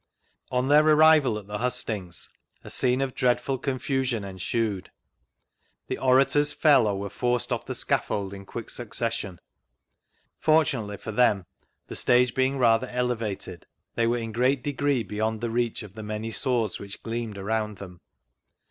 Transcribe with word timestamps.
On 0.49 0.67
their 0.67 0.83
arrival 0.83 1.37
at 1.37 1.45
the 1.45 1.59
hustings 1.59 2.29
a 2.63 2.71
scene 2.71 3.01
of 3.01 3.13
dreadful 3.13 3.59
confusion 3.59 4.23
ensued. 4.23 4.89
The 5.89 5.99
orators 5.99 6.53
fell 6.53 6.87
or 6.87 6.99
were 6.99 7.09
forced 7.11 7.53
off 7.53 7.67
the 7.67 7.75
scaffold 7.75 8.33
in 8.33 8.43
quick 8.47 8.71
succession; 8.71 9.39
fortunately 10.39 10.97
for 10.97 11.11
them, 11.11 11.45
the 11.85 11.95
stage 11.95 12.33
being 12.33 12.57
rather 12.57 12.87
elevated, 12.87 13.67
they 13.93 14.07
were 14.07 14.17
in 14.17 14.31
gneat 14.31 14.63
degree 14.63 15.03
beyond 15.03 15.39
the 15.39 15.51
reach 15.51 15.83
of 15.83 15.93
the 15.93 16.01
many 16.01 16.31
swords 16.31 16.79
which 16.79 17.03
gleamed 17.03 17.37
around 17.37 17.77
them. 17.77 18.01